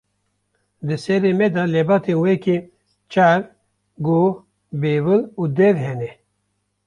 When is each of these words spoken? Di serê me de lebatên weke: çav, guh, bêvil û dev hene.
Di 0.87 0.95
serê 1.03 1.31
me 1.39 1.47
de 1.55 1.63
lebatên 1.73 2.17
weke: 2.23 2.57
çav, 3.11 3.41
guh, 4.05 4.35
bêvil 4.81 5.21
û 5.41 5.43
dev 5.57 5.75
hene. 5.85 6.11